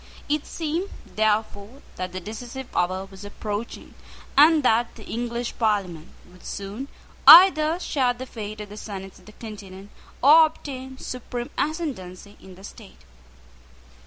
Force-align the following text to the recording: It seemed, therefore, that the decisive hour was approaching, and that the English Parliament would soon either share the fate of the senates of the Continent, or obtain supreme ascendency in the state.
It 0.27 0.47
seemed, 0.47 0.89
therefore, 1.15 1.83
that 1.95 2.11
the 2.11 2.19
decisive 2.19 2.67
hour 2.75 3.05
was 3.05 3.23
approaching, 3.23 3.93
and 4.35 4.63
that 4.63 4.95
the 4.95 5.05
English 5.05 5.53
Parliament 5.59 6.07
would 6.31 6.43
soon 6.43 6.87
either 7.27 7.79
share 7.79 8.11
the 8.15 8.25
fate 8.25 8.61
of 8.61 8.69
the 8.69 8.77
senates 8.77 9.19
of 9.19 9.27
the 9.27 9.31
Continent, 9.33 9.91
or 10.23 10.47
obtain 10.47 10.97
supreme 10.97 11.51
ascendency 11.55 12.35
in 12.41 12.55
the 12.55 12.63
state. 12.63 13.01